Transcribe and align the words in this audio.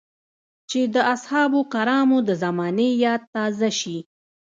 چې 0.69 0.81
د 0.93 0.95
اصحابو 1.13 1.59
کرامو 1.73 2.19
د 2.27 2.29
زمانې 2.43 2.89
ياد 3.03 3.21
تازه 3.33 3.69
شي. 3.79 3.97